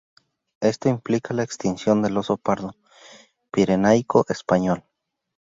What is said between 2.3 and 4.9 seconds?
pardo pirenaico español.